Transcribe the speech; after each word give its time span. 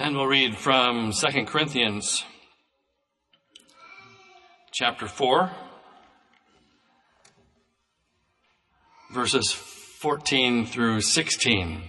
And 0.00 0.14
we'll 0.14 0.26
read 0.26 0.56
from 0.56 1.10
2 1.10 1.44
Corinthians 1.46 2.24
chapter 4.70 5.08
4, 5.08 5.50
verses 9.12 9.50
14 9.50 10.66
through 10.66 11.00
16. 11.00 11.82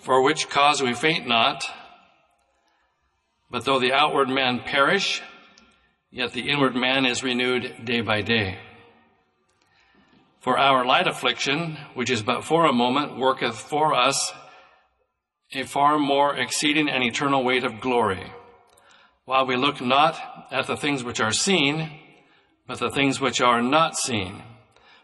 For 0.00 0.20
which 0.20 0.48
cause 0.48 0.82
we 0.82 0.94
faint 0.94 1.28
not, 1.28 1.64
but 3.52 3.64
though 3.64 3.78
the 3.78 3.92
outward 3.92 4.28
man 4.28 4.58
perish, 4.58 5.22
yet 6.10 6.32
the 6.32 6.50
inward 6.50 6.74
man 6.74 7.06
is 7.06 7.22
renewed 7.22 7.84
day 7.84 8.00
by 8.00 8.22
day. 8.22 8.58
For 10.40 10.58
our 10.58 10.84
light 10.84 11.06
affliction, 11.06 11.78
which 11.94 12.10
is 12.10 12.20
but 12.20 12.42
for 12.42 12.66
a 12.66 12.72
moment, 12.72 13.16
worketh 13.16 13.56
for 13.56 13.94
us 13.94 14.32
a 15.52 15.64
far 15.64 15.98
more 15.98 16.36
exceeding 16.36 16.88
and 16.88 17.02
eternal 17.02 17.42
weight 17.42 17.64
of 17.64 17.80
glory, 17.80 18.32
while 19.24 19.46
we 19.46 19.56
look 19.56 19.80
not 19.80 20.46
at 20.50 20.66
the 20.66 20.76
things 20.76 21.02
which 21.02 21.20
are 21.20 21.32
seen, 21.32 21.90
but 22.66 22.78
the 22.78 22.90
things 22.90 23.20
which 23.20 23.40
are 23.40 23.60
not 23.60 23.96
seen. 23.96 24.42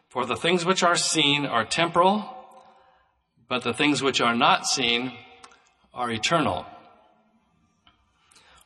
For 0.09 0.25
the 0.25 0.37
things 0.37 0.65
which 0.65 0.83
are 0.83 0.97
seen 0.97 1.47
are 1.47 1.65
temporal, 1.65 2.33
but 3.49 3.63
the 3.63 3.75
things 3.75 4.03
which 4.03 4.21
are 4.21 4.35
not 4.35 4.67
seen 4.67 5.13
are 5.93 6.11
eternal. 6.11 6.65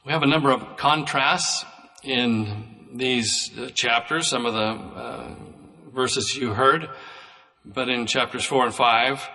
We 0.04 0.12
have 0.12 0.22
a 0.22 0.26
number 0.26 0.50
of 0.50 0.76
contrasts 0.76 1.64
in 2.02 2.88
these 2.92 3.50
uh, 3.58 3.68
chapters, 3.74 4.28
some 4.28 4.46
of 4.46 4.54
the 4.54 4.60
uh, 4.60 5.34
verses 5.94 6.34
you 6.34 6.54
heard, 6.54 6.88
but 7.64 7.88
in 7.88 8.06
chapters 8.06 8.44
four 8.44 8.64
and 8.64 8.74
five, 8.74 9.28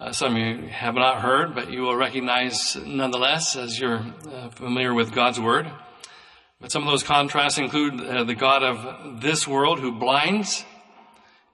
uh, 0.00 0.12
some 0.12 0.36
of 0.36 0.38
you 0.38 0.68
have 0.68 0.94
not 0.94 1.22
heard, 1.22 1.56
but 1.56 1.72
you 1.72 1.82
will 1.82 1.96
recognize 1.96 2.76
nonetheless 2.76 3.56
as 3.56 3.80
you're 3.80 4.04
uh, 4.32 4.48
familiar 4.50 4.94
with 4.94 5.12
God's 5.12 5.40
Word. 5.40 5.68
But 6.60 6.70
some 6.70 6.84
of 6.84 6.88
those 6.88 7.02
contrasts 7.02 7.58
include 7.58 8.00
uh, 8.00 8.22
the 8.22 8.36
God 8.36 8.62
of 8.62 9.20
this 9.20 9.48
world 9.48 9.80
who 9.80 9.98
blinds 9.98 10.64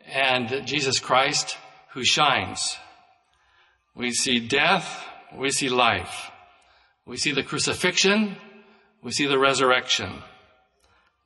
and 0.07 0.67
Jesus 0.67 0.99
Christ 0.99 1.57
who 1.93 2.05
shines. 2.05 2.77
We 3.95 4.13
see 4.13 4.41
death, 4.41 5.07
we 5.35 5.51
see 5.51 5.71
life. 5.71 6.31
We 7.07 7.17
see 7.17 7.33
the 7.33 7.43
crucifixion, 7.43 8.37
we 9.03 9.13
see 9.13 9.27
the 9.27 9.39
resurrection. 9.39 10.23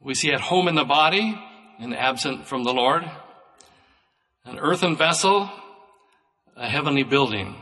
We 0.01 0.15
see 0.15 0.31
at 0.33 0.41
home 0.41 0.69
in 0.69 0.77
the 0.77 0.85
body 0.85 1.37
and 1.81 1.97
absent 1.97 2.47
from 2.47 2.63
the 2.63 2.73
Lord. 2.73 3.11
An 4.45 4.59
earthen 4.59 4.97
vessel 4.97 5.51
a 6.59 6.69
heavenly 6.69 7.05
building. 7.05 7.55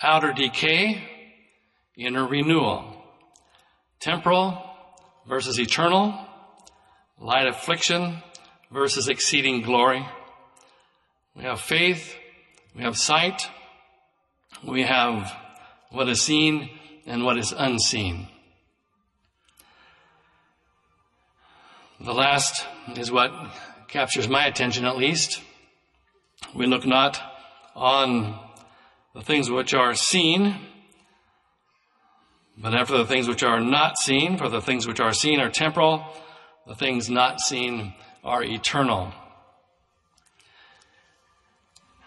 Outer 0.00 0.32
decay, 0.32 1.02
inner 1.96 2.24
renewal. 2.24 2.84
Temporal 3.98 4.62
versus 5.28 5.58
eternal. 5.58 6.14
Light 7.18 7.48
affliction 7.48 8.22
versus 8.70 9.08
exceeding 9.08 9.62
glory. 9.62 10.06
We 11.34 11.42
have 11.42 11.60
faith. 11.60 12.14
We 12.76 12.82
have 12.82 12.96
sight. 12.96 13.48
We 14.66 14.84
have 14.84 15.30
what 15.90 16.08
is 16.08 16.22
seen 16.22 16.70
and 17.06 17.24
what 17.24 17.38
is 17.38 17.52
unseen. 17.52 18.28
The 22.00 22.14
last 22.14 22.64
is 22.96 23.10
what 23.10 23.32
captures 23.88 24.28
my 24.28 24.46
attention 24.46 24.84
at 24.84 24.96
least. 24.96 25.42
We 26.54 26.66
look 26.66 26.86
not 26.86 27.20
on 27.74 28.38
the 29.14 29.22
things 29.22 29.50
which 29.50 29.74
are 29.74 29.94
seen, 29.94 30.56
but 32.56 32.74
after 32.74 32.96
the 32.96 33.06
things 33.06 33.28
which 33.28 33.42
are 33.42 33.60
not 33.60 33.98
seen, 33.98 34.36
for 34.36 34.48
the 34.48 34.60
things 34.60 34.86
which 34.86 35.00
are 35.00 35.12
seen 35.12 35.40
are 35.40 35.50
temporal, 35.50 36.04
the 36.66 36.74
things 36.74 37.08
not 37.08 37.40
seen 37.40 37.94
are 38.22 38.42
eternal. 38.42 39.12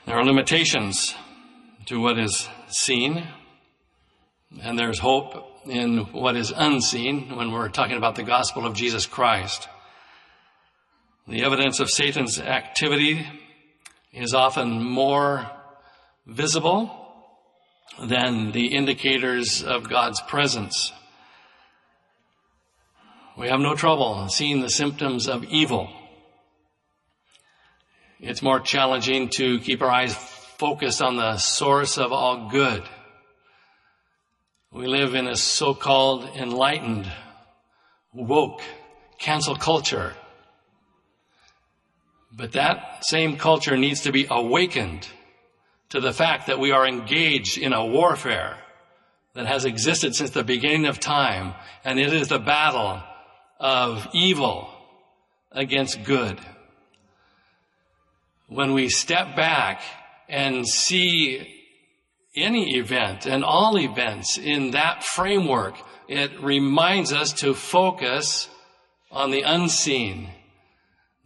There 0.05 0.15
are 0.15 0.25
limitations 0.25 1.15
to 1.87 1.99
what 1.99 2.19
is 2.19 2.47
seen, 2.67 3.27
and 4.61 4.77
there's 4.77 4.99
hope 4.99 5.49
in 5.65 5.99
what 6.11 6.35
is 6.35 6.53
unseen 6.55 7.35
when 7.35 7.51
we're 7.51 7.69
talking 7.69 7.97
about 7.97 8.15
the 8.15 8.23
gospel 8.23 8.65
of 8.65 8.75
Jesus 8.75 9.05
Christ. 9.05 9.67
The 11.27 11.43
evidence 11.43 11.79
of 11.79 11.89
Satan's 11.89 12.39
activity 12.39 13.25
is 14.13 14.33
often 14.33 14.83
more 14.83 15.49
visible 16.27 16.99
than 18.01 18.51
the 18.51 18.67
indicators 18.67 19.63
of 19.63 19.89
God's 19.89 20.21
presence. 20.21 20.93
We 23.37 23.49
have 23.49 23.59
no 23.59 23.75
trouble 23.75 24.29
seeing 24.29 24.61
the 24.61 24.69
symptoms 24.69 25.27
of 25.27 25.43
evil. 25.45 25.89
It's 28.19 28.43
more 28.43 28.59
challenging 28.59 29.29
to 29.29 29.59
keep 29.59 29.81
our 29.81 29.89
eyes 29.89 30.15
focused 30.15 31.01
on 31.01 31.17
the 31.17 31.37
source 31.37 31.97
of 31.97 32.11
all 32.11 32.49
good. 32.49 32.83
We 34.71 34.87
live 34.87 35.15
in 35.15 35.27
a 35.27 35.35
so-called 35.35 36.29
enlightened, 36.35 37.11
woke, 38.13 38.61
cancel 39.17 39.55
culture 39.55 40.15
but 42.35 42.53
that 42.53 43.05
same 43.05 43.37
culture 43.37 43.77
needs 43.77 44.01
to 44.01 44.11
be 44.11 44.27
awakened 44.29 45.07
to 45.89 45.99
the 45.99 46.13
fact 46.13 46.47
that 46.47 46.59
we 46.59 46.71
are 46.71 46.87
engaged 46.87 47.57
in 47.57 47.73
a 47.73 47.85
warfare 47.85 48.57
that 49.35 49.45
has 49.45 49.65
existed 49.65 50.15
since 50.15 50.31
the 50.31 50.43
beginning 50.43 50.85
of 50.85 50.99
time, 50.99 51.53
and 51.83 51.99
it 51.99 52.13
is 52.13 52.27
the 52.27 52.39
battle 52.39 53.01
of 53.59 54.07
evil 54.13 54.69
against 55.51 56.03
good. 56.03 56.39
When 58.47 58.73
we 58.73 58.89
step 58.89 59.35
back 59.35 59.81
and 60.27 60.67
see 60.67 61.47
any 62.35 62.77
event 62.77 63.25
and 63.25 63.43
all 63.43 63.77
events 63.77 64.37
in 64.37 64.71
that 64.71 65.03
framework, 65.03 65.75
it 66.07 66.41
reminds 66.41 67.13
us 67.13 67.33
to 67.33 67.53
focus 67.53 68.49
on 69.11 69.31
the 69.31 69.41
unseen 69.41 70.29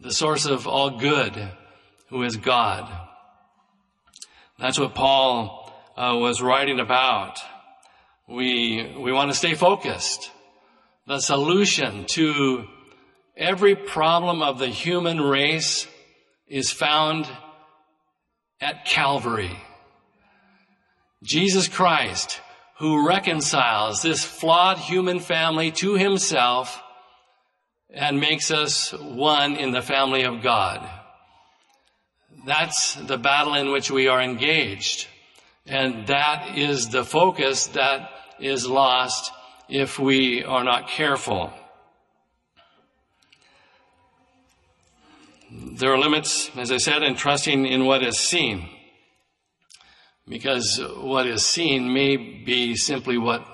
the 0.00 0.12
source 0.12 0.46
of 0.46 0.66
all 0.66 0.98
good, 0.98 1.50
who 2.08 2.22
is 2.22 2.36
God. 2.36 2.88
That's 4.58 4.78
what 4.78 4.94
Paul 4.94 5.72
uh, 5.96 6.16
was 6.16 6.40
writing 6.40 6.78
about. 6.80 7.38
We, 8.28 8.96
we 8.98 9.12
want 9.12 9.30
to 9.30 9.36
stay 9.36 9.54
focused. 9.54 10.30
The 11.06 11.20
solution 11.20 12.04
to 12.10 12.66
every 13.36 13.74
problem 13.74 14.42
of 14.42 14.58
the 14.58 14.68
human 14.68 15.20
race 15.20 15.86
is 16.46 16.70
found 16.70 17.28
at 18.60 18.84
Calvary. 18.84 19.56
Jesus 21.22 21.66
Christ, 21.66 22.40
who 22.78 23.06
reconciles 23.06 24.02
this 24.02 24.24
flawed 24.24 24.78
human 24.78 25.18
family 25.18 25.72
to 25.72 25.94
himself 25.94 26.80
and 27.90 28.20
makes 28.20 28.50
us 28.50 28.92
one 28.92 29.56
in 29.56 29.72
the 29.72 29.82
family 29.82 30.24
of 30.24 30.42
God. 30.42 30.88
That's 32.46 32.94
the 32.94 33.18
battle 33.18 33.54
in 33.54 33.72
which 33.72 33.90
we 33.90 34.08
are 34.08 34.20
engaged. 34.20 35.06
And 35.66 36.06
that 36.06 36.56
is 36.56 36.88
the 36.88 37.04
focus 37.04 37.68
that 37.68 38.10
is 38.40 38.66
lost 38.66 39.32
if 39.68 39.98
we 39.98 40.44
are 40.44 40.64
not 40.64 40.88
careful. 40.88 41.52
There 45.50 45.92
are 45.92 45.98
limits, 45.98 46.50
as 46.56 46.70
I 46.70 46.76
said, 46.76 47.02
in 47.02 47.16
trusting 47.16 47.66
in 47.66 47.84
what 47.84 48.02
is 48.02 48.18
seen. 48.18 48.68
Because 50.26 50.78
what 50.98 51.26
is 51.26 51.44
seen 51.44 51.92
may 51.92 52.16
be 52.16 52.76
simply 52.76 53.16
what 53.16 53.46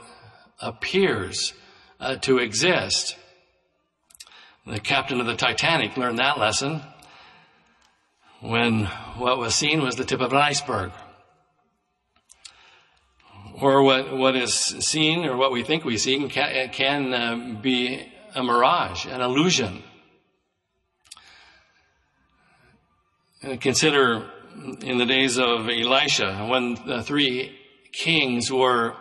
appears 0.61 1.53
uh, 2.01 2.17
to 2.17 2.39
exist. 2.39 3.17
The 4.67 4.81
captain 4.81 5.21
of 5.21 5.27
the 5.27 5.37
Titanic 5.37 5.95
learned 5.99 6.19
that 6.21 6.39
lesson 6.39 6.81
when 8.41 8.87
what 9.19 9.37
was 9.37 9.55
seen 9.55 9.83
was 9.83 9.97
the 9.97 10.07
tip 10.07 10.23
of 10.23 10.33
an 10.33 10.39
iceberg. 10.39 10.91
Or 13.61 13.83
what, 13.83 14.17
what 14.17 14.35
is 14.37 14.55
seen 14.55 15.27
or 15.27 15.37
what 15.37 15.53
we 15.53 15.63
think 15.63 15.85
we 15.85 15.99
see 15.99 16.29
can, 16.29 16.71
can 16.71 17.13
uh, 17.13 17.61
be 17.61 18.11
a 18.35 18.43
mirage, 18.43 19.05
an 19.05 19.21
illusion. 19.21 19.83
And 23.43 23.61
consider 23.61 24.31
in 24.81 24.97
the 24.97 25.07
days 25.07 25.39
of 25.39 25.69
Elisha 25.69 26.47
when 26.49 26.75
the 26.87 27.03
three 27.03 27.59
kings 27.93 28.51
were 28.51 28.95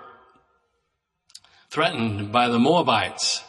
threatened 1.69 2.33
by 2.33 2.49
the 2.49 2.59
Moabites 2.59 3.43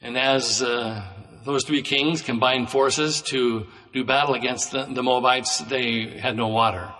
and 0.00 0.16
as 0.18 0.62
uh, 0.62 1.02
those 1.44 1.64
three 1.64 1.82
kings 1.82 2.22
combined 2.22 2.70
forces 2.70 3.22
to 3.22 3.66
do 3.92 4.04
battle 4.04 4.34
against 4.34 4.72
the, 4.72 4.84
the 4.84 5.02
Moabites, 5.02 5.58
they 5.58 6.18
had 6.18 6.36
no 6.36 6.48
water. 6.48 6.92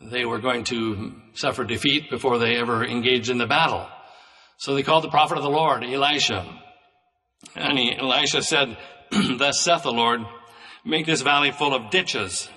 they 0.00 0.24
were 0.24 0.38
going 0.38 0.64
to 0.64 1.14
suffer 1.34 1.64
defeat 1.64 2.10
before 2.10 2.38
they 2.38 2.56
ever 2.56 2.84
engaged 2.84 3.30
in 3.30 3.38
the 3.38 3.46
battle. 3.46 3.86
So 4.58 4.74
they 4.74 4.82
called 4.82 5.04
the 5.04 5.10
prophet 5.10 5.38
of 5.38 5.44
the 5.44 5.50
Lord, 5.50 5.82
Elisha. 5.84 6.46
And 7.54 7.78
he, 7.78 7.96
Elisha 7.96 8.42
said, 8.42 8.76
Thus 9.10 9.60
saith 9.60 9.82
the 9.82 9.92
Lord, 9.92 10.20
make 10.84 11.06
this 11.06 11.22
valley 11.22 11.50
full 11.50 11.74
of 11.74 11.90
ditches. 11.90 12.48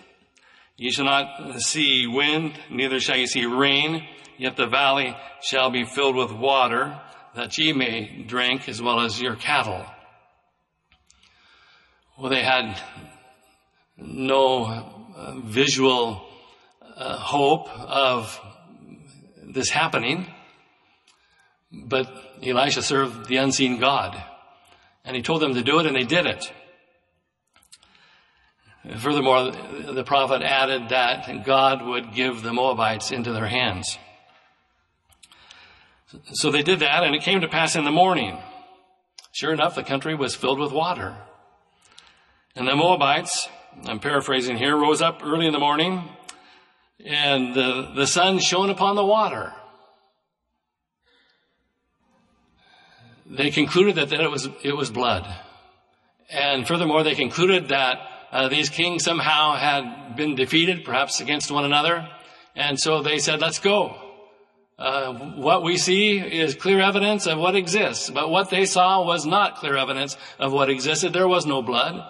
Ye 0.77 0.91
shall 0.91 1.05
not 1.05 1.61
see 1.61 2.07
wind, 2.07 2.59
neither 2.69 2.99
shall 2.99 3.17
ye 3.17 3.25
see 3.25 3.45
rain, 3.45 4.05
yet 4.37 4.57
the 4.57 4.67
valley 4.67 5.15
shall 5.41 5.69
be 5.69 5.85
filled 5.85 6.15
with 6.15 6.31
water, 6.31 6.99
that 7.35 7.57
ye 7.57 7.73
may 7.73 8.23
drink 8.27 8.69
as 8.69 8.81
well 8.81 8.99
as 8.99 9.21
your 9.21 9.35
cattle. 9.35 9.85
Well, 12.17 12.29
they 12.29 12.43
had 12.43 12.79
no 13.97 14.65
uh, 14.65 15.39
visual 15.39 16.25
uh, 16.95 17.17
hope 17.17 17.69
of 17.69 18.39
this 19.43 19.69
happening, 19.69 20.27
but 21.71 22.07
Elisha 22.43 22.83
served 22.83 23.27
the 23.27 23.37
unseen 23.37 23.79
God, 23.79 24.21
and 25.03 25.15
he 25.15 25.21
told 25.21 25.41
them 25.41 25.55
to 25.55 25.63
do 25.63 25.79
it, 25.79 25.85
and 25.87 25.95
they 25.95 26.03
did 26.03 26.25
it. 26.25 26.51
Furthermore, 28.97 29.51
the 29.51 30.03
prophet 30.03 30.41
added 30.41 30.89
that 30.89 31.45
God 31.45 31.85
would 31.85 32.13
give 32.13 32.43
the 32.43 32.51
Moabites 32.51 33.11
into 33.11 33.31
their 33.31 33.47
hands. 33.47 33.97
So 36.33 36.51
they 36.51 36.61
did 36.61 36.79
that, 36.79 37.03
and 37.03 37.15
it 37.15 37.21
came 37.21 37.41
to 37.41 37.47
pass 37.47 37.75
in 37.75 37.85
the 37.85 37.91
morning. 37.91 38.37
Sure 39.31 39.51
enough, 39.51 39.75
the 39.75 39.83
country 39.83 40.13
was 40.13 40.35
filled 40.35 40.59
with 40.59 40.71
water. 40.71 41.15
And 42.55 42.67
the 42.67 42.75
Moabites, 42.75 43.49
I'm 43.85 43.99
paraphrasing 43.99 44.57
here, 44.57 44.77
rose 44.77 45.01
up 45.01 45.21
early 45.23 45.47
in 45.47 45.53
the 45.53 45.59
morning, 45.59 46.07
and 47.03 47.55
the, 47.55 47.91
the 47.95 48.05
sun 48.05 48.39
shone 48.39 48.69
upon 48.69 48.95
the 48.95 49.05
water. 49.05 49.53
They 53.25 53.49
concluded 53.49 53.95
that, 53.95 54.09
that 54.09 54.19
it 54.21 54.29
was 54.29 54.47
it 54.63 54.75
was 54.75 54.91
blood, 54.91 55.25
and 56.29 56.67
furthermore, 56.67 57.03
they 57.03 57.15
concluded 57.15 57.69
that 57.69 57.97
uh, 58.31 58.49
these 58.49 58.69
kings 58.69 59.05
somehow 59.05 59.55
had 59.55 60.15
been 60.15 60.35
defeated, 60.35 60.83
perhaps 60.83 61.21
against 61.21 61.49
one 61.49 61.65
another, 61.65 62.07
and 62.55 62.79
so 62.79 63.01
they 63.01 63.17
said, 63.17 63.39
"Let's 63.39 63.59
go." 63.59 64.02
Uh, 64.77 65.13
what 65.35 65.63
we 65.63 65.77
see 65.77 66.17
is 66.17 66.55
clear 66.55 66.81
evidence 66.81 67.27
of 67.27 67.37
what 67.37 67.55
exists, 67.55 68.09
but 68.09 68.29
what 68.29 68.49
they 68.49 68.65
saw 68.65 69.05
was 69.05 69.25
not 69.25 69.57
clear 69.57 69.77
evidence 69.77 70.17
of 70.39 70.51
what 70.51 70.69
existed. 70.69 71.13
There 71.13 71.27
was 71.27 71.45
no 71.45 71.61
blood. 71.61 72.03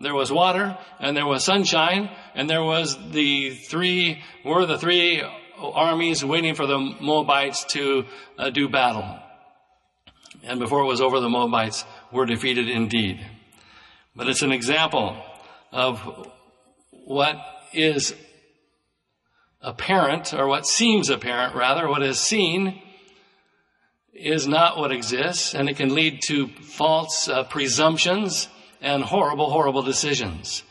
There 0.00 0.14
was 0.14 0.30
water, 0.30 0.76
and 1.00 1.16
there 1.16 1.26
was 1.26 1.44
sunshine, 1.44 2.10
and 2.34 2.48
there 2.48 2.62
was 2.62 2.96
the 3.10 3.50
three, 3.50 4.22
were 4.44 4.66
the 4.66 4.78
three 4.78 5.22
armies 5.58 6.24
waiting 6.24 6.54
for 6.54 6.66
the 6.66 6.78
Moabites 6.78 7.64
to 7.66 8.04
uh, 8.38 8.50
do 8.50 8.68
battle. 8.68 9.18
And 10.42 10.60
before 10.60 10.80
it 10.82 10.86
was 10.86 11.00
over, 11.00 11.20
the 11.20 11.28
Moabites 11.28 11.84
were 12.12 12.26
defeated 12.26 12.68
indeed. 12.68 13.24
But 14.16 14.28
it's 14.28 14.42
an 14.42 14.52
example 14.52 15.16
of 15.72 16.00
what 16.90 17.36
is 17.72 18.14
apparent, 19.64 20.34
or 20.34 20.46
what 20.46 20.66
seems 20.66 21.08
apparent 21.08 21.54
rather, 21.54 21.88
what 21.88 22.02
is 22.02 22.20
seen 22.20 22.80
is 24.12 24.46
not 24.46 24.78
what 24.78 24.92
exists, 24.92 25.54
and 25.54 25.68
it 25.68 25.76
can 25.76 25.94
lead 25.94 26.20
to 26.28 26.46
false 26.46 27.28
uh, 27.28 27.42
presumptions 27.44 28.48
and 28.80 29.02
horrible, 29.02 29.50
horrible 29.50 29.82
decisions. 29.82 30.62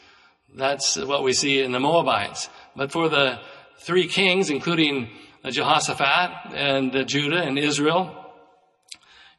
That's 0.55 0.95
what 0.95 1.23
we 1.23 1.33
see 1.33 1.61
in 1.61 1.71
the 1.71 1.79
Moabites. 1.79 2.49
But 2.75 2.91
for 2.91 3.09
the 3.09 3.39
three 3.79 4.07
kings, 4.07 4.49
including 4.49 5.09
Jehoshaphat 5.45 6.53
and 6.53 7.07
Judah 7.07 7.41
and 7.41 7.57
Israel, 7.59 8.15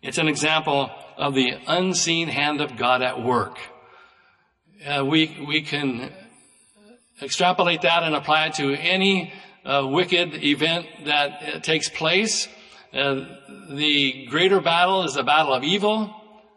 it's 0.03 0.19
an 0.19 0.29
example 0.29 0.91
of 1.17 1.35
the 1.35 1.53
unseen 1.67 2.29
hand 2.29 2.61
of 2.61 2.77
God 2.77 3.01
at 3.01 3.23
work. 3.23 3.59
Uh, 4.85 5.05
we, 5.05 5.45
we 5.49 5.62
can 5.62 6.12
extrapolate 7.23 7.83
that 7.83 8.03
and 8.03 8.15
apply 8.15 8.47
it 8.47 8.55
to 8.55 8.75
any 8.75 9.33
uh, 9.64 9.87
wicked 9.87 10.43
event 10.44 10.87
that 11.05 11.43
uh, 11.43 11.58
takes 11.61 11.88
place. 11.88 12.49
Uh, 12.93 13.25
the 13.70 14.26
greater 14.26 14.61
battle 14.61 15.05
is 15.05 15.14
the 15.14 15.22
battle 15.22 15.52
of 15.52 15.64
evil 15.64 16.14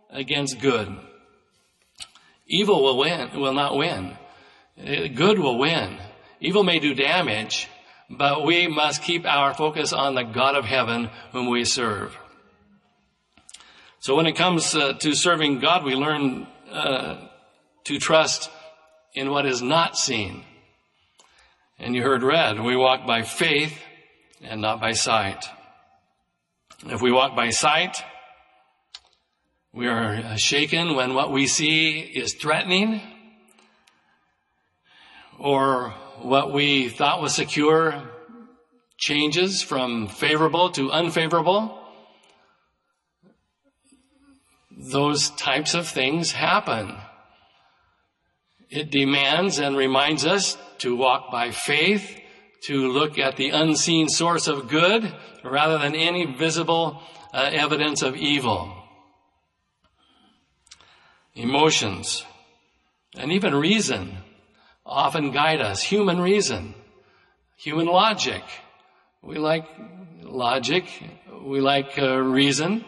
against 0.10 0.60
good. 0.60 0.96
Evil 2.48 2.84
will 2.84 2.98
win, 2.98 3.40
will 3.40 3.54
not 3.54 3.76
win. 3.76 4.18
Good 4.78 5.40
will 5.40 5.58
win. 5.58 5.98
Evil 6.40 6.64
may 6.64 6.80
do 6.80 6.94
damage, 6.94 7.68
but 8.10 8.46
we 8.46 8.68
must 8.68 9.02
keep 9.02 9.26
our 9.26 9.54
focus 9.54 9.92
on 9.92 10.16
the 10.16 10.24
God 10.24 10.56
of 10.56 10.66
heaven 10.66 11.10
whom 11.32 11.50
we 11.50 11.66
serve. 11.66 12.16
So 14.00 14.16
when 14.16 14.28
it 14.28 14.36
comes 14.36 14.76
uh, 14.76 14.94
to 14.94 15.16
serving 15.16 15.60
God, 15.60 15.84
we 15.84 15.96
learn 15.96 16.48
uh, 16.72 17.28
to 17.86 18.00
trust 18.00 18.50
in 19.14 19.32
what 19.32 19.46
is 19.46 19.62
not 19.62 19.98
seen. 19.98 20.44
And 21.80 21.96
you 21.96 22.02
heard 22.02 22.24
read, 22.24 22.60
we 22.60 22.76
walk 22.76 23.06
by 23.06 23.22
faith 23.22 23.80
and 24.42 24.62
not 24.62 24.82
by 24.82 24.94
sight. 24.94 25.46
If 26.86 27.02
we 27.02 27.12
walk 27.12 27.36
by 27.36 27.52
sight, 27.52 27.98
we 29.74 29.88
are 29.88 30.38
shaken 30.38 30.96
when 30.96 31.14
what 31.14 31.32
we 31.32 31.46
see 31.46 32.00
is 32.00 32.34
threatening 32.34 33.00
or 35.38 35.94
what 36.22 36.52
we 36.52 36.90
thought 36.90 37.22
was 37.22 37.36
secure 37.36 38.02
changes 38.98 39.62
from 39.62 40.08
favorable 40.08 40.72
to 40.72 40.92
unfavorable. 40.92 41.80
Those 44.72 45.30
types 45.30 45.76
of 45.76 45.88
things 45.88 46.32
happen. 46.32 46.96
It 48.70 48.90
demands 48.90 49.60
and 49.60 49.78
reminds 49.78 50.26
us 50.26 50.58
to 50.80 50.96
walk 50.96 51.32
by 51.32 51.52
faith, 51.52 52.20
to 52.64 52.88
look 52.88 53.18
at 53.20 53.38
the 53.38 53.50
unseen 53.50 54.10
source 54.10 54.48
of 54.48 54.68
good 54.68 55.14
rather 55.44 55.78
than 55.78 55.96
any 55.96 56.26
visible 56.26 57.02
uh, 57.34 57.50
evidence 57.54 58.02
of 58.02 58.16
evil 58.16 58.74
emotions, 61.38 62.26
and 63.16 63.32
even 63.32 63.54
reason 63.54 64.18
often 64.86 65.32
guide 65.32 65.62
us. 65.62 65.84
Human 65.84 66.20
reason, 66.20 66.74
human 67.56 67.86
logic. 67.86 68.44
We 69.22 69.38
like 69.38 69.68
logic. 70.22 70.86
We 71.44 71.62
like 71.62 71.98
uh, 72.00 72.18
reason. 72.18 72.84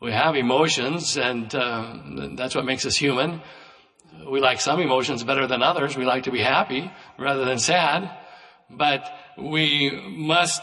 We 0.00 0.12
have 0.12 0.36
emotions, 0.36 1.16
and 1.16 1.54
uh, 1.54 1.96
that's 2.36 2.54
what 2.54 2.64
makes 2.64 2.84
us 2.84 2.96
human. 2.96 3.40
We 4.30 4.40
like 4.40 4.60
some 4.60 4.80
emotions 4.80 5.22
better 5.24 5.46
than 5.46 5.62
others. 5.62 5.96
We 5.96 6.04
like 6.04 6.24
to 6.24 6.32
be 6.32 6.40
happy 6.40 6.90
rather 7.18 7.44
than 7.44 7.58
sad. 7.58 8.10
But 8.70 9.10
we 9.36 9.90
must 9.90 10.62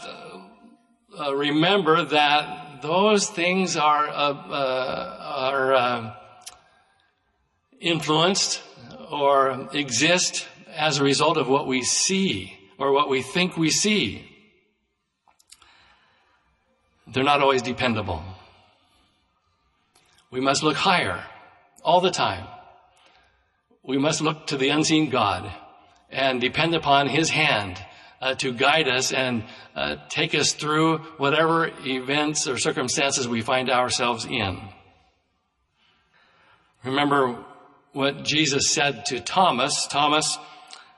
uh, 1.18 1.34
remember 1.34 2.04
that 2.04 2.82
those 2.82 3.28
things 3.28 3.76
are 3.76 4.08
uh, 4.08 4.32
uh, 4.32 5.16
are 5.20 5.74
uh, 5.74 6.14
influenced 7.80 8.62
or 9.10 9.68
exist 9.72 10.48
as 10.74 10.98
a 10.98 11.04
result 11.04 11.36
of 11.36 11.48
what 11.48 11.66
we 11.66 11.82
see 11.82 12.58
or 12.78 12.92
what 12.92 13.08
we 13.08 13.22
think 13.22 13.56
we 13.56 13.70
see. 13.70 14.28
They're 17.06 17.24
not 17.24 17.40
always 17.40 17.62
dependable. 17.62 18.22
We 20.30 20.40
must 20.40 20.62
look 20.62 20.76
higher 20.76 21.22
all 21.84 22.00
the 22.00 22.10
time. 22.10 22.46
We 23.84 23.98
must 23.98 24.20
look 24.20 24.46
to 24.48 24.56
the 24.56 24.68
unseen 24.68 25.10
God 25.10 25.52
and 26.10 26.40
depend 26.40 26.74
upon 26.74 27.08
His 27.08 27.30
hand 27.30 27.84
uh, 28.20 28.34
to 28.36 28.52
guide 28.52 28.88
us 28.88 29.12
and 29.12 29.44
uh, 29.74 29.96
take 30.08 30.34
us 30.34 30.52
through 30.52 30.98
whatever 31.18 31.70
events 31.84 32.46
or 32.46 32.58
circumstances 32.58 33.26
we 33.26 33.40
find 33.40 33.70
ourselves 33.70 34.24
in. 34.24 34.60
Remember, 36.84 37.44
what 37.92 38.24
Jesus 38.24 38.70
said 38.70 39.04
to 39.06 39.20
Thomas, 39.20 39.86
Thomas, 39.86 40.38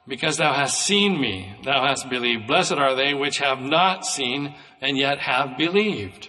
because 0.07 0.37
thou 0.37 0.53
hast 0.53 0.81
seen 0.81 1.21
me, 1.21 1.57
thou 1.65 1.87
hast 1.87 2.09
believed. 2.09 2.47
Blessed 2.47 2.73
are 2.73 2.95
they 2.95 3.15
which 3.15 3.39
have 3.39 3.61
not 3.61 4.07
seen 4.07 4.55
and 4.81 4.97
yet 4.97 5.19
have 5.19 5.57
believed. 5.59 6.29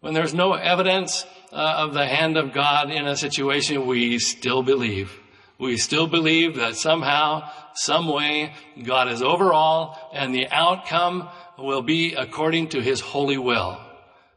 When 0.00 0.14
there's 0.14 0.34
no 0.34 0.52
evidence 0.52 1.24
uh, 1.52 1.56
of 1.78 1.94
the 1.94 2.06
hand 2.06 2.36
of 2.36 2.52
God 2.52 2.90
in 2.90 3.06
a 3.06 3.16
situation, 3.16 3.86
we 3.86 4.18
still 4.18 4.62
believe. 4.62 5.18
We 5.58 5.76
still 5.76 6.06
believe 6.06 6.56
that 6.56 6.76
somehow, 6.76 7.50
some 7.74 8.06
way, 8.06 8.54
God 8.82 9.08
is 9.08 9.22
over 9.22 9.52
all 9.52 10.10
and 10.14 10.32
the 10.32 10.48
outcome 10.48 11.28
will 11.58 11.82
be 11.82 12.14
according 12.14 12.68
to 12.70 12.80
his 12.80 13.00
holy 13.00 13.38
will. 13.38 13.80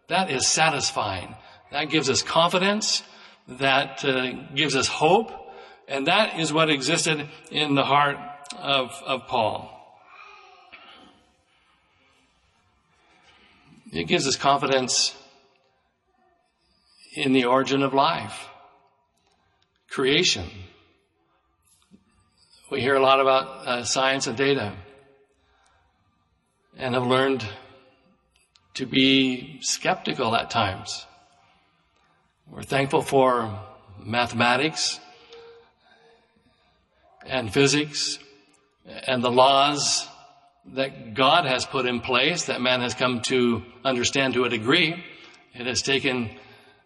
That 0.07 0.31
is 0.31 0.47
satisfying. 0.47 1.35
That 1.71 1.85
gives 1.85 2.09
us 2.09 2.23
confidence. 2.23 3.03
That 3.47 4.03
uh, 4.03 4.31
gives 4.55 4.75
us 4.75 4.87
hope. 4.87 5.31
And 5.87 6.07
that 6.07 6.39
is 6.39 6.51
what 6.51 6.69
existed 6.69 7.29
in 7.51 7.75
the 7.75 7.83
heart 7.83 8.17
of, 8.57 8.91
of 9.05 9.27
Paul. 9.27 9.77
It 13.91 14.05
gives 14.05 14.25
us 14.25 14.37
confidence 14.37 15.15
in 17.13 17.33
the 17.33 17.45
origin 17.45 17.83
of 17.83 17.93
life, 17.93 18.47
creation. 19.89 20.47
We 22.71 22.79
hear 22.79 22.95
a 22.95 23.01
lot 23.01 23.19
about 23.19 23.67
uh, 23.67 23.83
science 23.83 24.27
and 24.27 24.37
data 24.37 24.71
and 26.77 26.93
have 26.95 27.05
learned 27.05 27.45
to 28.75 28.85
be 28.85 29.59
skeptical 29.59 30.33
at 30.33 30.49
times. 30.49 31.05
We're 32.49 32.63
thankful 32.63 33.01
for 33.01 33.59
mathematics 34.01 35.01
and 37.25 37.51
physics 37.53 38.19
and 38.85 39.21
the 39.21 39.31
laws 39.31 40.07
that 40.67 41.13
God 41.13 41.43
has 41.43 41.65
put 41.65 41.85
in 41.85 41.99
place 41.99 42.45
that 42.45 42.61
man 42.61 42.79
has 42.79 42.93
come 42.93 43.19
to 43.23 43.63
understand 43.83 44.35
to 44.35 44.45
a 44.45 44.49
degree. 44.49 44.95
It 45.53 45.65
has 45.65 45.81
taken 45.81 46.29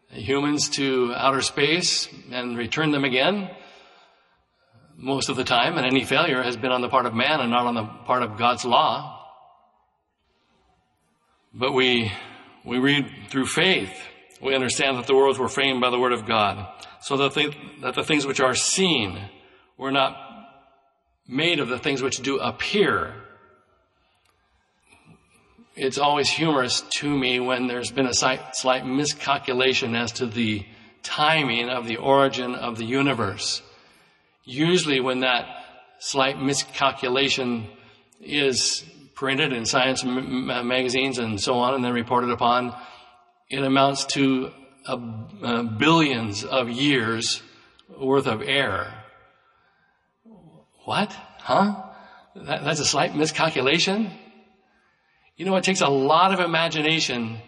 humans 0.10 0.68
to 0.70 1.13
outer 1.15 1.44
space 1.44 2.10
and 2.32 2.58
returned 2.58 2.92
them 2.92 3.06
again 3.06 3.51
most 4.98 5.30
of 5.30 5.36
the 5.36 5.44
time, 5.44 5.78
and 5.78 5.86
any 5.86 6.04
failure 6.04 6.42
has 6.42 6.56
been 6.58 6.72
on 6.72 6.82
the 6.82 6.90
part 6.90 7.06
of 7.06 7.14
man 7.14 7.42
and 7.42 7.52
not 7.52 7.66
on 7.66 7.75
the 7.75 7.86
part 8.06 8.24
of 8.24 8.38
God's 8.38 8.66
law. 8.66 9.12
But 11.54 11.74
we, 11.74 12.12
we 12.64 12.80
read 12.80 13.10
through 13.30 13.48
faith. 13.48 13.94
We 14.42 14.56
understand 14.56 14.98
that 14.98 15.08
the 15.08 15.16
worlds 15.16 15.40
were 15.40 15.48
framed 15.48 15.82
by 15.82 15.90
the 15.90 16.00
word 16.00 16.14
of 16.14 16.25
God. 16.25 16.68
So 17.02 17.18
that, 17.18 17.34
they, 17.34 17.48
that 17.82 17.96
the 17.96 18.04
things 18.04 18.25
which 18.25 18.40
are 18.40 18.56
seen 18.56 19.30
were 19.78 19.92
not 19.92 20.18
made 21.28 21.60
of 21.60 21.68
the 21.68 21.80
things 21.80 22.02
which 22.02 22.18
do 22.18 22.40
appear. 22.40 23.14
It's 25.75 25.98
always 25.98 26.30
humorous 26.30 26.82
to 26.98 27.10
me 27.10 27.40
when 27.40 27.68
there's 27.68 27.92
been 27.92 28.06
a 28.06 28.14
slight, 28.14 28.56
slight 28.56 28.86
miscalculation 28.86 29.96
as 29.96 30.14
to 30.14 30.25
the 30.25 30.66
timing 31.04 31.70
of 31.70 31.86
the 31.86 31.98
origin 31.98 32.56
of 32.56 32.78
the 32.78 32.86
universe. 32.86 33.62
Usually 34.46 35.00
when 35.00 35.22
that 35.22 35.46
slight 36.00 36.40
miscalculation 36.40 37.68
is 38.22 38.84
printed 39.16 39.54
in 39.54 39.66
science 39.66 40.04
uh, 40.04 40.08
magazines 40.08 41.18
and 41.18 41.40
so 41.42 41.56
on 41.56 41.74
and 41.74 41.84
then 41.84 41.94
reported 41.94 42.30
upon, 42.30 42.75
it 43.50 43.64
amounts 43.64 44.06
to 44.06 44.52
a, 44.88 44.98
a 45.42 45.64
billions 45.64 46.44
of 46.44 46.70
years 46.70 47.42
worth 48.00 48.28
of 48.28 48.42
error. 48.42 48.94
What? 50.84 51.12
Huh? 51.40 51.84
That, 52.36 52.64
that's 52.64 52.80
a 52.80 52.86
slight 52.86 53.16
miscalculation? 53.16 54.12
You 55.38 55.46
know, 55.46 55.56
it 55.56 55.64
takes 55.64 55.82
a 55.82 55.88
lot 55.88 56.34
of 56.34 56.40
imagination 56.40 57.40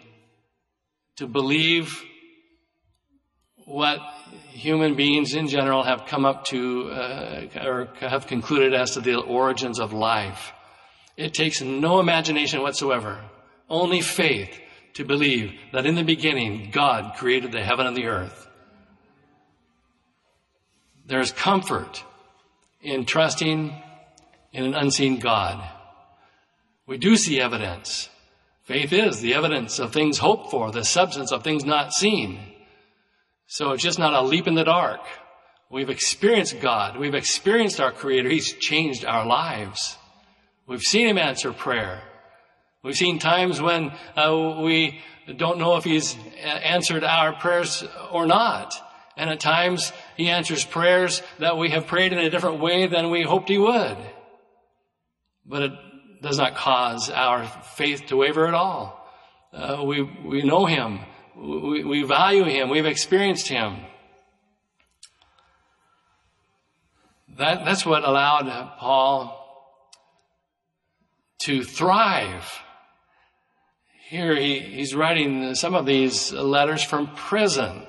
to 1.16 1.26
believe 1.26 2.02
what 3.68 4.00
human 4.50 4.94
beings 4.94 5.34
in 5.34 5.46
general 5.46 5.82
have 5.82 6.06
come 6.06 6.24
up 6.24 6.46
to 6.46 6.90
uh, 6.90 7.46
or 7.62 7.88
have 8.00 8.26
concluded 8.26 8.72
as 8.72 8.92
to 8.92 9.00
the 9.00 9.16
origins 9.16 9.78
of 9.78 9.92
life. 9.92 10.52
It 11.18 11.34
takes 11.34 11.60
no 11.60 12.00
imagination 12.00 12.62
whatsoever, 12.62 13.20
only 13.68 14.00
faith 14.00 14.58
to 14.94 15.04
believe 15.04 15.52
that 15.72 15.84
in 15.84 15.96
the 15.96 16.02
beginning 16.02 16.70
God 16.72 17.16
created 17.18 17.52
the 17.52 17.62
heaven 17.62 17.86
and 17.86 17.96
the 17.96 18.06
earth. 18.06 18.48
There's 21.06 21.30
comfort 21.32 22.02
in 22.80 23.04
trusting 23.04 23.74
in 24.52 24.64
an 24.64 24.74
unseen 24.74 25.18
God. 25.18 25.62
We 26.86 26.96
do 26.96 27.16
see 27.16 27.38
evidence. 27.38 28.08
Faith 28.64 28.94
is 28.94 29.20
the 29.20 29.34
evidence 29.34 29.78
of 29.78 29.92
things 29.92 30.18
hoped 30.18 30.50
for, 30.50 30.70
the 30.70 30.84
substance 30.84 31.32
of 31.32 31.44
things 31.44 31.64
not 31.64 31.92
seen. 31.92 32.40
So 33.50 33.72
it's 33.72 33.82
just 33.82 33.98
not 33.98 34.12
a 34.12 34.20
leap 34.20 34.46
in 34.46 34.54
the 34.54 34.64
dark. 34.64 35.00
We've 35.70 35.88
experienced 35.88 36.60
God. 36.60 36.98
We've 36.98 37.14
experienced 37.14 37.80
our 37.80 37.90
Creator. 37.90 38.28
He's 38.28 38.52
changed 38.52 39.06
our 39.06 39.24
lives. 39.24 39.96
We've 40.66 40.82
seen 40.82 41.08
Him 41.08 41.16
answer 41.16 41.54
prayer. 41.54 42.02
We've 42.84 42.94
seen 42.94 43.18
times 43.18 43.58
when 43.58 43.90
uh, 44.16 44.60
we 44.62 45.00
don't 45.34 45.58
know 45.58 45.76
if 45.76 45.84
He's 45.84 46.14
answered 46.42 47.04
our 47.04 47.32
prayers 47.36 47.82
or 48.12 48.26
not. 48.26 48.74
And 49.16 49.30
at 49.30 49.40
times 49.40 49.94
He 50.18 50.28
answers 50.28 50.66
prayers 50.66 51.22
that 51.38 51.56
we 51.56 51.70
have 51.70 51.86
prayed 51.86 52.12
in 52.12 52.18
a 52.18 52.28
different 52.28 52.60
way 52.60 52.86
than 52.86 53.08
we 53.08 53.22
hoped 53.22 53.48
He 53.48 53.56
would. 53.56 53.96
But 55.46 55.62
it 55.62 55.72
does 56.20 56.36
not 56.36 56.54
cause 56.54 57.08
our 57.08 57.46
faith 57.46 58.04
to 58.08 58.16
waver 58.16 58.46
at 58.46 58.52
all. 58.52 58.94
Uh, 59.54 59.82
we, 59.84 60.02
we 60.02 60.42
know 60.42 60.66
Him. 60.66 61.00
We, 61.38 61.84
we 61.84 62.02
value 62.02 62.44
Him. 62.44 62.68
We've 62.68 62.86
experienced 62.86 63.48
Him. 63.48 63.76
That, 67.36 67.64
that's 67.64 67.86
what 67.86 68.02
allowed 68.02 68.78
Paul 68.78 69.38
to 71.42 71.62
thrive. 71.62 72.62
Here 74.08 74.34
he, 74.34 74.58
he's 74.58 74.94
writing 74.94 75.54
some 75.54 75.74
of 75.74 75.86
these 75.86 76.32
letters 76.32 76.82
from 76.82 77.14
prison. 77.14 77.82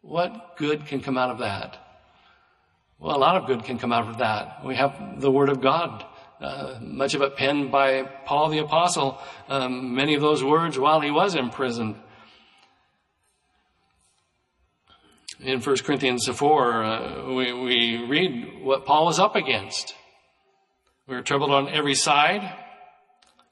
What 0.00 0.56
good 0.56 0.86
can 0.86 1.00
come 1.00 1.18
out 1.18 1.30
of 1.30 1.38
that? 1.38 1.78
Well, 2.98 3.16
a 3.16 3.18
lot 3.18 3.36
of 3.36 3.46
good 3.46 3.64
can 3.64 3.78
come 3.78 3.92
out 3.92 4.08
of 4.08 4.18
that. 4.18 4.64
We 4.64 4.76
have 4.76 5.20
the 5.20 5.30
Word 5.30 5.48
of 5.48 5.60
God, 5.60 6.06
uh, 6.40 6.78
much 6.80 7.14
of 7.14 7.22
it 7.22 7.36
penned 7.36 7.70
by 7.70 8.04
Paul 8.24 8.48
the 8.48 8.58
Apostle, 8.58 9.18
um, 9.48 9.94
many 9.94 10.14
of 10.14 10.22
those 10.22 10.42
words 10.42 10.78
while 10.78 11.00
he 11.00 11.10
was 11.10 11.34
imprisoned. 11.34 11.96
In 15.42 15.60
1 15.60 15.76
Corinthians 15.78 16.28
4, 16.28 16.84
uh, 16.84 17.32
we, 17.34 17.52
we 17.52 18.04
read 18.08 18.62
what 18.62 18.86
Paul 18.86 19.06
was 19.06 19.18
up 19.18 19.34
against. 19.34 19.92
We 21.08 21.16
were 21.16 21.22
troubled 21.22 21.50
on 21.50 21.68
every 21.68 21.96
side, 21.96 22.48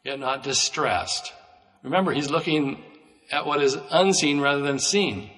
yet 0.05 0.21
not 0.21 0.45
distressed. 0.45 1.33
Remember, 1.83 2.13
he's 2.13 2.31
looking 2.31 2.85
at 3.33 3.45
what 3.45 3.61
is 3.61 3.77
unseen 3.91 4.41
rather 4.41 4.63
than 4.63 4.79
seen. 4.79 5.31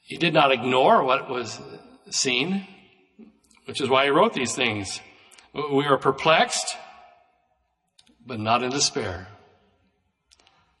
He 0.00 0.16
did 0.16 0.34
not 0.34 0.50
ignore 0.50 1.04
what 1.04 1.30
was 1.30 1.60
seen, 2.10 2.66
which 3.66 3.80
is 3.80 3.88
why 3.88 4.04
he 4.04 4.10
wrote 4.10 4.34
these 4.34 4.54
things. 4.54 5.00
We 5.54 5.84
are 5.84 5.96
perplexed, 5.96 6.76
but 8.26 8.40
not 8.40 8.64
in 8.64 8.70
despair. 8.70 9.28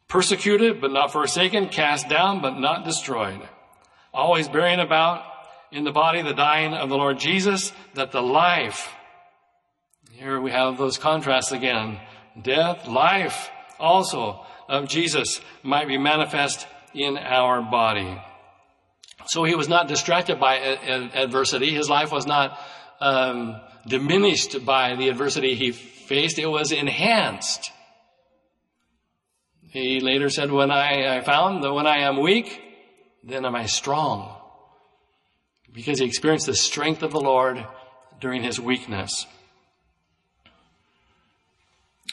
Persecuted, 0.08 0.80
but 0.80 0.92
not 0.92 1.12
forsaken. 1.12 1.68
Cast 1.68 2.08
down, 2.08 2.40
but 2.40 2.58
not 2.58 2.84
destroyed. 2.84 3.40
Always 4.12 4.48
bearing 4.48 4.80
about 4.80 5.24
in 5.72 5.84
the 5.84 5.92
body 5.92 6.22
the 6.22 6.34
dying 6.34 6.72
of 6.72 6.88
the 6.88 6.96
Lord 6.96 7.18
Jesus, 7.18 7.72
that 7.94 8.12
the 8.12 8.22
life, 8.22 8.92
here 10.12 10.40
we 10.40 10.52
have 10.52 10.78
those 10.78 10.98
contrasts 10.98 11.50
again, 11.50 11.98
death, 12.40 12.86
life 12.86 13.50
also 13.80 14.44
of 14.68 14.88
Jesus 14.88 15.40
might 15.62 15.88
be 15.88 15.98
manifest 15.98 16.66
in 16.94 17.18
our 17.18 17.60
body. 17.60 18.20
So 19.26 19.44
he 19.44 19.54
was 19.54 19.68
not 19.68 19.88
distracted 19.88 20.38
by 20.38 20.56
adversity. 20.56 21.70
His 21.70 21.88
life 21.88 22.12
was 22.12 22.26
not 22.26 22.58
um, 23.00 23.60
diminished 23.86 24.64
by 24.64 24.96
the 24.96 25.08
adversity 25.08 25.54
he 25.54 25.72
faced. 25.72 26.38
It 26.38 26.46
was 26.46 26.72
enhanced. 26.72 27.72
He 29.74 29.98
later 29.98 30.30
said, 30.30 30.52
when 30.52 30.70
I, 30.70 31.16
I 31.16 31.20
found 31.22 31.64
that 31.64 31.72
when 31.72 31.84
I 31.84 32.02
am 32.02 32.20
weak, 32.20 32.62
then 33.24 33.44
am 33.44 33.56
I 33.56 33.66
strong. 33.66 34.36
Because 35.72 35.98
he 35.98 36.04
experienced 36.04 36.46
the 36.46 36.54
strength 36.54 37.02
of 37.02 37.10
the 37.10 37.20
Lord 37.20 37.66
during 38.20 38.44
his 38.44 38.60
weakness. 38.60 39.26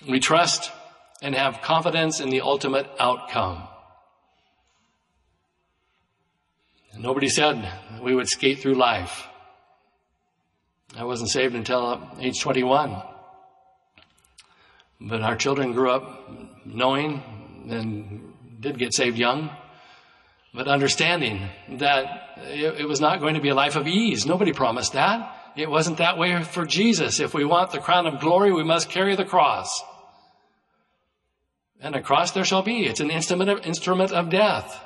We 0.09 0.19
trust 0.19 0.71
and 1.21 1.35
have 1.35 1.61
confidence 1.61 2.19
in 2.19 2.31
the 2.31 2.41
ultimate 2.41 2.87
outcome. 2.97 3.67
Nobody 6.97 7.29
said 7.29 7.71
we 8.01 8.15
would 8.15 8.27
skate 8.27 8.57
through 8.57 8.73
life. 8.73 9.27
I 10.97 11.03
wasn't 11.03 11.29
saved 11.29 11.53
until 11.53 12.09
age 12.19 12.41
21. 12.41 13.03
But 14.99 15.21
our 15.21 15.35
children 15.35 15.73
grew 15.73 15.91
up 15.91 16.27
knowing 16.65 17.21
and 17.69 18.33
did 18.59 18.77
get 18.77 18.93
saved 18.93 19.17
young, 19.17 19.49
but 20.53 20.67
understanding 20.67 21.49
that 21.79 22.37
it, 22.47 22.87
was 22.87 22.99
not 22.99 23.19
going 23.19 23.35
to 23.35 23.41
be 23.41 23.49
a 23.49 23.55
life 23.55 23.75
of 23.75 23.87
ease. 23.87 24.25
Nobody 24.25 24.53
promised 24.53 24.93
that. 24.93 25.35
It 25.55 25.69
wasn't 25.69 25.97
that 25.97 26.17
way 26.17 26.43
for 26.43 26.65
Jesus. 26.65 27.19
If 27.19 27.33
we 27.33 27.45
want 27.45 27.71
the 27.71 27.79
crown 27.79 28.07
of 28.07 28.19
glory, 28.19 28.51
we 28.51 28.63
must 28.63 28.89
carry 28.89 29.15
the 29.15 29.25
cross. 29.25 29.81
And 31.79 31.95
a 31.95 32.01
cross 32.01 32.31
there 32.31 32.45
shall 32.45 32.61
be. 32.61 32.85
It's 32.85 32.99
an 32.99 33.09
instrument 33.09 33.49
of, 33.49 33.65
instrument 33.65 34.11
of 34.11 34.29
death. 34.29 34.83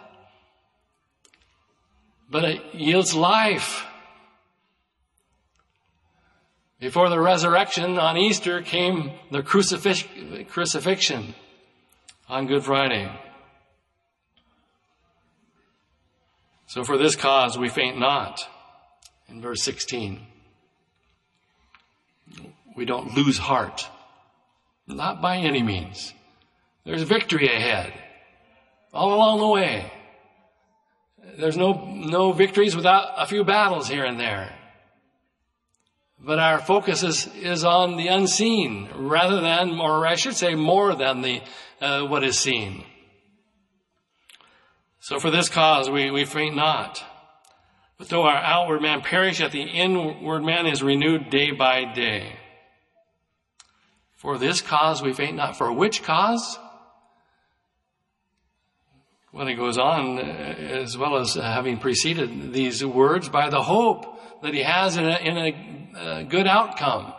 But 2.29 2.45
it 2.45 2.61
yields 2.73 3.13
life. 3.13 3.85
Before 6.79 7.09
the 7.09 7.19
resurrection 7.19 7.97
on 7.97 8.17
Easter 8.17 8.61
came 8.61 9.11
the 9.31 9.43
crucifix, 9.43 10.03
crucifixion. 10.49 11.35
On 12.27 12.47
Good 12.47 12.63
Friday. 12.63 13.11
So 16.67 16.83
for 16.83 16.97
this 16.97 17.15
cause 17.15 17.57
we 17.57 17.69
faint 17.69 17.97
not. 17.97 18.47
In 19.27 19.41
verse 19.41 19.61
16. 19.63 20.21
We 22.75 22.85
don't 22.85 23.15
lose 23.15 23.37
heart. 23.37 23.87
Not 24.87 25.21
by 25.21 25.37
any 25.37 25.63
means. 25.63 26.13
There's 26.85 27.03
victory 27.03 27.47
ahead. 27.47 27.93
All 28.93 29.13
along 29.13 29.39
the 29.39 29.47
way. 29.47 29.91
There's 31.37 31.57
no, 31.57 31.73
no 31.85 32.31
victories 32.31 32.75
without 32.75 33.13
a 33.17 33.25
few 33.25 33.43
battles 33.43 33.87
here 33.87 34.05
and 34.05 34.19
there. 34.19 34.53
But 36.25 36.39
our 36.39 36.57
focus 36.57 37.03
is, 37.03 37.27
is 37.35 37.63
on 37.63 37.97
the 37.97 38.07
unseen 38.07 38.89
rather 38.95 39.41
than, 39.41 39.79
or 39.79 40.07
I 40.07 40.15
should 40.15 40.33
say 40.33 40.55
more 40.55 40.95
than 40.95 41.21
the, 41.21 41.41
uh, 41.79 42.01
what 42.07 42.23
is 42.23 42.39
seen. 42.39 42.83
So 44.99 45.19
for 45.19 45.29
this 45.29 45.49
cause 45.49 45.87
we, 45.87 46.09
we 46.09 46.25
faint 46.25 46.55
not. 46.55 47.03
But 47.99 48.09
though 48.09 48.23
our 48.23 48.37
outward 48.37 48.81
man 48.81 49.01
perish, 49.01 49.39
yet 49.39 49.51
the 49.51 49.61
inward 49.61 50.41
man 50.41 50.65
is 50.65 50.81
renewed 50.81 51.29
day 51.29 51.51
by 51.51 51.93
day. 51.93 52.39
For 54.15 54.39
this 54.39 54.61
cause 54.61 55.03
we 55.03 55.13
faint 55.13 55.35
not. 55.35 55.55
For 55.55 55.71
which 55.71 56.01
cause? 56.01 56.57
Well, 59.31 59.45
he 59.45 59.53
goes 59.53 59.77
on, 59.77 60.17
uh, 60.17 60.21
as 60.21 60.97
well 60.97 61.17
as 61.17 61.35
having 61.35 61.77
preceded 61.77 62.51
these 62.51 62.83
words, 62.83 63.29
by 63.29 63.49
the 63.51 63.61
hope 63.61 64.41
that 64.41 64.55
he 64.55 64.63
has 64.63 64.97
in 64.97 65.05
a, 65.05 65.17
in 65.17 65.37
a, 65.37 65.74
a 65.95 66.23
good 66.23 66.47
outcome. 66.47 67.13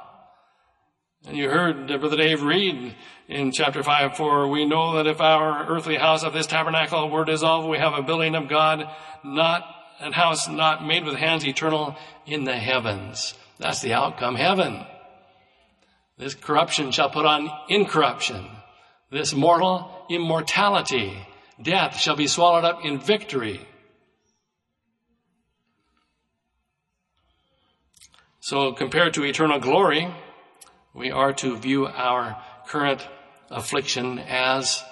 And 1.26 1.36
you 1.36 1.48
heard 1.48 1.88
Brother 1.88 2.16
Dave 2.16 2.42
read 2.42 2.94
in 3.28 3.50
chapter 3.50 3.82
5, 3.82 4.16
for 4.16 4.48
we 4.48 4.64
know 4.64 4.96
that 4.96 5.06
if 5.06 5.20
our 5.20 5.66
earthly 5.68 5.96
house 5.96 6.22
of 6.22 6.32
this 6.32 6.46
tabernacle 6.46 7.10
were 7.10 7.24
dissolved, 7.24 7.68
we 7.68 7.78
have 7.78 7.94
a 7.94 8.02
building 8.02 8.34
of 8.34 8.48
God, 8.48 8.88
not 9.24 9.64
a 10.00 10.12
house 10.12 10.48
not 10.48 10.86
made 10.86 11.04
with 11.04 11.16
hands, 11.16 11.44
eternal 11.46 11.96
in 12.26 12.44
the 12.44 12.56
heavens. 12.56 13.34
That's 13.58 13.80
the 13.80 13.94
outcome, 13.94 14.36
heaven. 14.36 14.84
This 16.18 16.34
corruption 16.34 16.92
shall 16.92 17.10
put 17.10 17.26
on 17.26 17.50
incorruption. 17.68 18.46
This 19.10 19.34
mortal 19.34 19.90
immortality. 20.10 21.26
Death 21.60 21.96
shall 21.96 22.16
be 22.16 22.26
swallowed 22.26 22.64
up 22.64 22.84
in 22.84 22.98
victory. 22.98 23.66
So 28.46 28.72
compared 28.72 29.14
to 29.14 29.24
eternal 29.24 29.58
glory, 29.58 30.06
we 30.94 31.10
are 31.10 31.32
to 31.32 31.56
view 31.56 31.88
our 31.88 32.40
current 32.68 33.04
affliction 33.50 34.20
as 34.20 34.84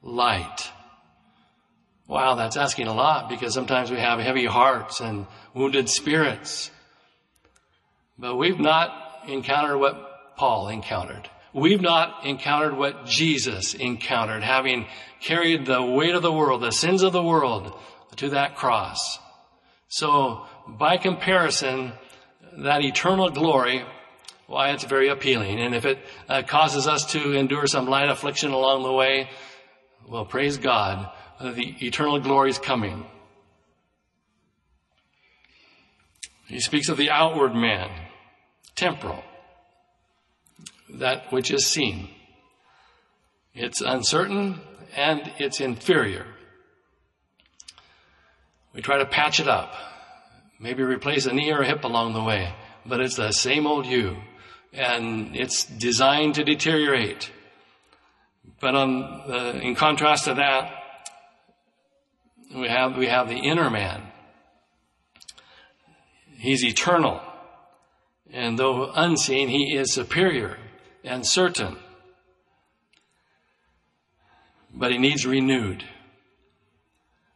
light. 0.00 0.72
Wow, 2.06 2.36
that's 2.36 2.56
asking 2.56 2.86
a 2.86 2.94
lot 2.94 3.28
because 3.28 3.52
sometimes 3.52 3.90
we 3.90 3.98
have 3.98 4.18
heavy 4.18 4.46
hearts 4.46 5.00
and 5.00 5.26
wounded 5.52 5.90
spirits. 5.90 6.70
But 8.18 8.36
we've 8.36 8.58
not 8.58 9.24
encountered 9.28 9.76
what 9.76 10.36
Paul 10.38 10.68
encountered. 10.68 11.28
We've 11.52 11.82
not 11.82 12.24
encountered 12.24 12.78
what 12.78 13.04
Jesus 13.04 13.74
encountered, 13.74 14.42
having 14.42 14.86
carried 15.20 15.66
the 15.66 15.82
weight 15.82 16.14
of 16.14 16.22
the 16.22 16.32
world, 16.32 16.62
the 16.62 16.72
sins 16.72 17.02
of 17.02 17.12
the 17.12 17.22
world 17.22 17.78
to 18.16 18.30
that 18.30 18.56
cross. 18.56 19.18
So 19.88 20.46
by 20.66 20.96
comparison, 20.96 21.92
that 22.58 22.82
eternal 22.82 23.30
glory, 23.30 23.84
why 24.46 24.70
it's 24.70 24.84
very 24.84 25.08
appealing. 25.08 25.60
And 25.60 25.74
if 25.74 25.84
it 25.84 25.98
uh, 26.28 26.42
causes 26.42 26.86
us 26.86 27.12
to 27.12 27.32
endure 27.32 27.66
some 27.66 27.86
light 27.86 28.08
affliction 28.08 28.50
along 28.50 28.82
the 28.82 28.92
way, 28.92 29.28
well, 30.08 30.24
praise 30.24 30.58
God, 30.58 31.10
uh, 31.38 31.52
the 31.52 31.74
eternal 31.86 32.18
glory 32.18 32.50
is 32.50 32.58
coming. 32.58 33.06
He 36.46 36.60
speaks 36.60 36.88
of 36.88 36.96
the 36.96 37.10
outward 37.10 37.54
man, 37.54 37.90
temporal, 38.74 39.22
that 40.94 41.32
which 41.32 41.52
is 41.52 41.66
seen. 41.66 42.10
It's 43.54 43.80
uncertain 43.80 44.60
and 44.96 45.30
it's 45.38 45.60
inferior. 45.60 46.26
We 48.72 48.82
try 48.82 48.98
to 48.98 49.06
patch 49.06 49.38
it 49.40 49.48
up 49.48 49.74
maybe 50.60 50.82
replace 50.82 51.26
a 51.26 51.32
knee 51.32 51.50
or 51.50 51.62
a 51.62 51.66
hip 51.66 51.84
along 51.84 52.12
the 52.12 52.22
way, 52.22 52.54
but 52.84 53.00
it's 53.00 53.16
the 53.16 53.32
same 53.32 53.66
old 53.66 53.86
you. 53.86 54.16
And 54.72 55.34
it's 55.34 55.64
designed 55.64 56.36
to 56.36 56.44
deteriorate. 56.44 57.32
But 58.60 58.76
on 58.76 59.00
the, 59.26 59.60
in 59.60 59.74
contrast 59.74 60.26
to 60.26 60.34
that, 60.34 60.72
we 62.54 62.68
have, 62.68 62.96
we 62.96 63.06
have 63.06 63.28
the 63.28 63.38
inner 63.38 63.70
man. 63.70 64.02
He's 66.36 66.64
eternal. 66.64 67.20
And 68.32 68.58
though 68.58 68.92
unseen, 68.94 69.48
he 69.48 69.76
is 69.76 69.92
superior 69.92 70.58
and 71.02 71.26
certain. 71.26 71.76
But 74.72 74.92
he 74.92 74.98
needs 74.98 75.26
renewed. 75.26 75.84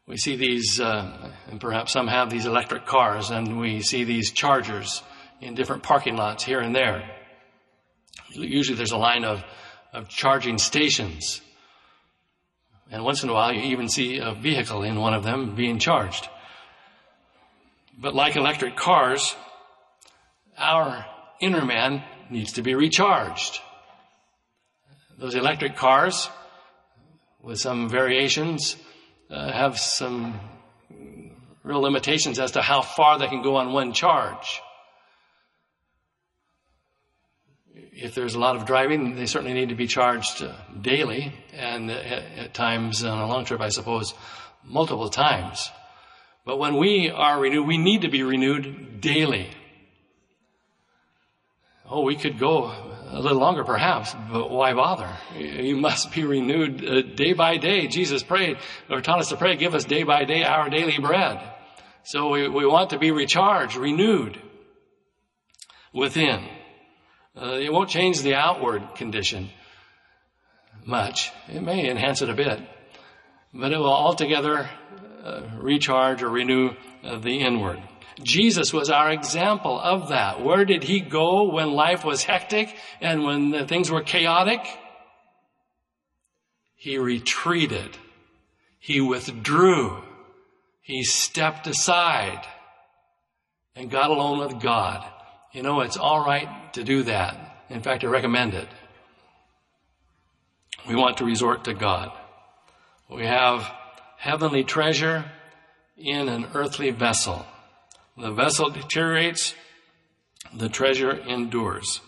We 0.06 0.18
see 0.18 0.36
these, 0.36 0.80
uh, 0.80 1.30
and 1.50 1.60
perhaps 1.60 1.92
some 1.92 2.08
have 2.08 2.28
these 2.28 2.44
electric 2.44 2.84
cars, 2.84 3.30
and 3.30 3.58
we 3.58 3.80
see 3.80 4.04
these 4.04 4.32
chargers 4.32 5.02
in 5.40 5.54
different 5.54 5.82
parking 5.82 6.16
lots 6.16 6.44
here 6.44 6.60
and 6.60 6.74
there. 6.74 7.10
Usually 8.32 8.76
there's 8.76 8.92
a 8.92 8.98
line 8.98 9.24
of, 9.24 9.42
of 9.92 10.08
charging 10.08 10.58
stations. 10.58 11.40
And 12.90 13.02
once 13.02 13.22
in 13.22 13.30
a 13.30 13.32
while 13.32 13.54
you 13.54 13.62
even 13.62 13.88
see 13.88 14.18
a 14.18 14.34
vehicle 14.34 14.82
in 14.82 15.00
one 15.00 15.14
of 15.14 15.24
them 15.24 15.54
being 15.54 15.78
charged. 15.78 16.28
But 17.98 18.14
like 18.14 18.36
electric 18.36 18.76
cars, 18.76 19.34
our 20.58 21.06
inner 21.40 21.64
man 21.64 22.02
needs 22.28 22.52
to 22.52 22.62
be 22.62 22.74
recharged. 22.74 23.60
Those 25.18 25.34
electric 25.34 25.76
cars, 25.76 26.28
with 27.42 27.58
some 27.58 27.88
variations, 27.88 28.76
uh, 29.30 29.52
have 29.52 29.78
some 29.78 30.38
real 31.62 31.80
limitations 31.80 32.38
as 32.38 32.52
to 32.52 32.62
how 32.62 32.82
far 32.82 33.18
they 33.18 33.26
can 33.26 33.42
go 33.42 33.56
on 33.56 33.72
one 33.72 33.92
charge. 33.92 34.60
If 37.74 38.14
there's 38.14 38.34
a 38.34 38.38
lot 38.38 38.56
of 38.56 38.66
driving, 38.66 39.16
they 39.16 39.26
certainly 39.26 39.54
need 39.54 39.70
to 39.70 39.74
be 39.74 39.86
charged 39.86 40.42
uh, 40.42 40.52
daily, 40.80 41.32
and 41.52 41.90
at, 41.90 42.38
at 42.38 42.54
times 42.54 43.04
on 43.04 43.18
a 43.18 43.26
long 43.26 43.44
trip, 43.44 43.60
I 43.60 43.68
suppose, 43.68 44.14
multiple 44.64 45.08
times. 45.08 45.70
But 46.44 46.58
when 46.58 46.76
we 46.76 47.10
are 47.10 47.40
renewed, 47.40 47.66
we 47.66 47.78
need 47.78 48.02
to 48.02 48.10
be 48.10 48.22
renewed 48.22 49.00
daily. 49.00 49.50
Oh, 51.88 52.02
we 52.02 52.16
could 52.16 52.38
go 52.38 52.83
a 53.10 53.20
little 53.20 53.38
longer 53.38 53.64
perhaps, 53.64 54.14
but 54.32 54.50
why 54.50 54.72
bother? 54.72 55.08
You 55.36 55.76
must 55.76 56.12
be 56.12 56.24
renewed 56.24 56.84
uh, 56.84 57.02
day 57.02 57.32
by 57.32 57.56
day. 57.58 57.86
Jesus 57.86 58.22
prayed, 58.22 58.58
or 58.90 59.00
taught 59.00 59.20
us 59.20 59.28
to 59.28 59.36
pray, 59.36 59.56
give 59.56 59.74
us 59.74 59.84
day 59.84 60.02
by 60.02 60.24
day 60.24 60.42
our 60.42 60.68
daily 60.68 60.98
bread. 60.98 61.40
So 62.04 62.30
we, 62.30 62.48
we 62.48 62.66
want 62.66 62.90
to 62.90 62.98
be 62.98 63.10
recharged, 63.10 63.76
renewed 63.76 64.40
within. 65.92 66.48
Uh, 67.40 67.54
it 67.54 67.72
won't 67.72 67.88
change 67.88 68.22
the 68.22 68.34
outward 68.34 68.94
condition 68.94 69.50
much. 70.84 71.32
It 71.48 71.62
may 71.62 71.88
enhance 71.88 72.22
it 72.22 72.28
a 72.28 72.34
bit, 72.34 72.60
but 73.52 73.72
it 73.72 73.78
will 73.78 73.92
altogether 73.92 74.68
uh, 75.24 75.40
recharge 75.58 76.22
or 76.22 76.28
renew 76.28 76.70
uh, 77.02 77.18
the 77.18 77.40
inward. 77.40 77.80
Jesus 78.22 78.72
was 78.72 78.90
our 78.90 79.10
example 79.10 79.78
of 79.78 80.08
that. 80.10 80.42
Where 80.42 80.64
did 80.64 80.84
he 80.84 81.00
go 81.00 81.52
when 81.52 81.72
life 81.72 82.04
was 82.04 82.22
hectic 82.22 82.76
and 83.00 83.24
when 83.24 83.66
things 83.66 83.90
were 83.90 84.02
chaotic? 84.02 84.60
He 86.76 86.98
retreated. 86.98 87.96
He 88.78 89.00
withdrew. 89.00 90.02
He 90.80 91.02
stepped 91.02 91.66
aside 91.66 92.46
and 93.74 93.90
got 93.90 94.10
alone 94.10 94.38
with 94.38 94.60
God. 94.60 95.04
You 95.52 95.62
know, 95.62 95.80
it's 95.80 95.96
all 95.96 96.24
right 96.24 96.72
to 96.74 96.84
do 96.84 97.04
that. 97.04 97.64
In 97.70 97.80
fact, 97.80 98.04
I 98.04 98.08
recommend 98.08 98.54
it. 98.54 98.68
We 100.86 100.94
want 100.94 101.16
to 101.18 101.24
resort 101.24 101.64
to 101.64 101.74
God. 101.74 102.12
We 103.10 103.24
have 103.24 103.62
heavenly 104.18 104.64
treasure 104.64 105.24
in 105.96 106.28
an 106.28 106.48
earthly 106.54 106.90
vessel. 106.90 107.46
The 108.16 108.32
vessel 108.32 108.70
deteriorates, 108.70 109.54
the 110.56 110.68
treasure 110.68 111.12
endures. 111.12 112.00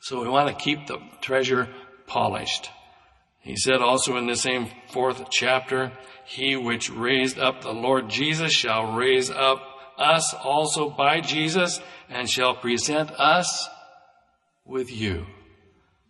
So 0.00 0.20
we 0.20 0.28
want 0.28 0.48
to 0.48 0.62
keep 0.62 0.86
the 0.86 0.98
treasure 1.20 1.68
polished. 2.06 2.70
He 3.40 3.56
said 3.56 3.80
also 3.80 4.16
in 4.16 4.26
the 4.26 4.36
same 4.36 4.68
fourth 4.90 5.30
chapter, 5.30 5.92
He 6.24 6.56
which 6.56 6.90
raised 6.90 7.38
up 7.38 7.60
the 7.60 7.72
Lord 7.72 8.08
Jesus 8.08 8.52
shall 8.52 8.94
raise 8.94 9.30
up 9.30 9.62
us 9.96 10.34
also 10.34 10.90
by 10.90 11.20
Jesus 11.20 11.80
and 12.08 12.28
shall 12.28 12.54
present 12.54 13.10
us 13.12 13.68
with 14.64 14.90
you. 14.90 15.26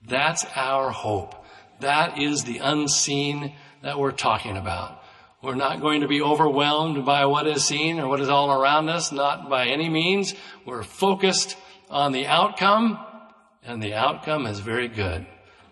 That's 0.07 0.45
our 0.55 0.91
hope. 0.91 1.35
That 1.81 2.19
is 2.21 2.45
the 2.45 2.59
unseen 2.59 3.55
that 3.83 3.99
we're 3.99 4.13
talking 4.13 4.57
about. 4.57 5.03
We're 5.45 5.55
not 5.55 5.83
going 5.83 6.01
to 6.01 6.09
be 6.09 6.23
overwhelmed 6.23 7.05
by 7.05 7.27
what 7.27 7.47
is 7.47 7.67
seen 7.67 8.01
or 8.01 8.09
what 8.09 8.21
is 8.21 8.31
all 8.31 8.51
around 8.51 8.89
us, 8.89 9.13
not 9.13 9.51
by 9.51 9.67
any 9.67 9.91
means. 9.91 10.35
We're 10.65 10.83
focused 10.83 11.59
on 11.91 12.13
the 12.13 12.27
outcome, 12.27 12.99
and 13.63 13.83
the 13.83 13.93
outcome 13.93 14.47
is 14.47 14.61
very 14.61 14.89
good. 14.89 15.27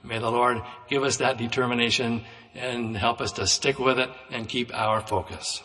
May 0.04 0.18
the 0.18 0.30
Lord 0.30 0.60
give 0.90 1.02
us 1.04 1.16
that 1.16 1.38
determination 1.38 2.22
and 2.54 2.94
help 2.94 3.22
us 3.22 3.32
to 3.32 3.46
stick 3.46 3.78
with 3.78 3.98
it 3.98 4.10
and 4.30 4.46
keep 4.46 4.74
our 4.74 5.00
focus. 5.00 5.62